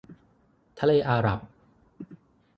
[0.79, 1.39] ทะเลอาหรับ